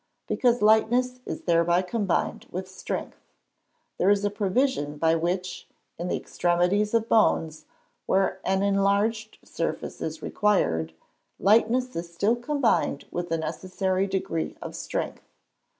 [0.27, 3.19] _Because lightness is thereby combined with strength.
[3.99, 5.67] There is a provision by which,
[5.99, 7.65] in the extremities of bones,
[8.07, 10.93] where an enlarged surface is required,
[11.37, 15.21] lightness is still combined with the necessary degree of strength.